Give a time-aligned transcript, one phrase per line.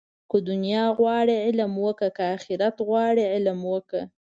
[0.29, 2.09] که دنیا غواړې، علم وکړه.
[2.17, 4.03] که آخرت غواړې علم وکړه